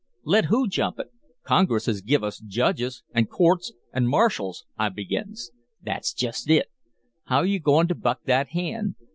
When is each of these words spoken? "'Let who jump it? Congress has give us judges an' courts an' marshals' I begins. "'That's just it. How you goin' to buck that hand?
"'Let 0.23 0.45
who 0.45 0.67
jump 0.67 0.97
it? 0.97 1.11
Congress 1.43 1.85
has 1.85 2.01
give 2.01 2.23
us 2.23 2.39
judges 2.39 3.03
an' 3.13 3.27
courts 3.27 3.71
an' 3.93 4.07
marshals' 4.07 4.65
I 4.75 4.89
begins. 4.89 5.51
"'That's 5.83 6.11
just 6.15 6.49
it. 6.49 6.71
How 7.25 7.43
you 7.43 7.59
goin' 7.59 7.87
to 7.89 7.93
buck 7.93 8.23
that 8.23 8.47
hand? 8.47 8.95